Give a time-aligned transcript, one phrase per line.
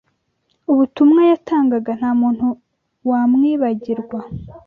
[0.71, 2.45] ubutumwa yatangaga nta muntu
[3.09, 4.19] wamwibagirwa.”